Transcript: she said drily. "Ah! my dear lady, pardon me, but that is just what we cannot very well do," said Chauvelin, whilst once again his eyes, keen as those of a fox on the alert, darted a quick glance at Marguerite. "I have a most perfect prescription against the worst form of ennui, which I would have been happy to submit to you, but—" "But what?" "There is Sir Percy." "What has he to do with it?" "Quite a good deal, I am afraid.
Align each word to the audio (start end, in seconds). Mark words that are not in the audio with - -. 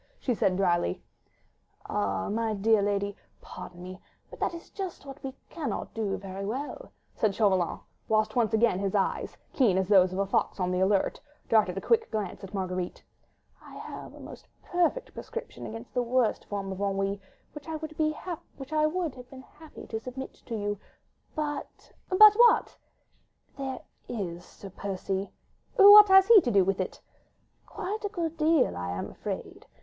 she 0.19 0.33
said 0.33 0.57
drily. 0.57 0.99
"Ah! 1.85 2.27
my 2.27 2.55
dear 2.55 2.81
lady, 2.81 3.15
pardon 3.39 3.83
me, 3.83 4.01
but 4.31 4.39
that 4.39 4.51
is 4.55 4.71
just 4.71 5.05
what 5.05 5.21
we 5.23 5.31
cannot 5.47 5.93
very 5.93 6.43
well 6.43 6.75
do," 6.81 6.89
said 7.13 7.35
Chauvelin, 7.35 7.77
whilst 8.07 8.35
once 8.35 8.51
again 8.51 8.79
his 8.79 8.95
eyes, 8.95 9.37
keen 9.53 9.77
as 9.77 9.87
those 9.87 10.11
of 10.11 10.17
a 10.17 10.25
fox 10.25 10.59
on 10.59 10.71
the 10.71 10.79
alert, 10.79 11.21
darted 11.47 11.77
a 11.77 11.81
quick 11.81 12.09
glance 12.09 12.43
at 12.43 12.51
Marguerite. 12.51 13.03
"I 13.61 13.75
have 13.75 14.15
a 14.15 14.19
most 14.19 14.47
perfect 14.63 15.13
prescription 15.13 15.67
against 15.67 15.93
the 15.93 16.01
worst 16.01 16.45
form 16.45 16.71
of 16.71 16.79
ennui, 16.81 17.21
which 17.53 17.67
I 17.69 17.75
would 17.75 17.91
have 17.91 19.29
been 19.29 19.43
happy 19.43 19.85
to 19.85 19.99
submit 19.99 20.33
to 20.47 20.55
you, 20.55 20.79
but—" 21.35 21.91
"But 22.09 22.33
what?" 22.33 22.75
"There 23.55 23.81
is 24.09 24.43
Sir 24.43 24.71
Percy." 24.71 25.29
"What 25.75 26.07
has 26.07 26.25
he 26.27 26.41
to 26.41 26.49
do 26.49 26.65
with 26.65 26.81
it?" 26.81 26.99
"Quite 27.67 28.03
a 28.03 28.09
good 28.09 28.35
deal, 28.35 28.75
I 28.75 28.89
am 28.93 29.11
afraid. 29.11 29.67